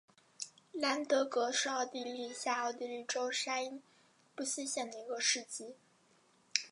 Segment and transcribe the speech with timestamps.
[0.73, 3.81] 兰德格是奥地利下奥地利州沙伊
[4.35, 5.75] 布斯县的一个市镇。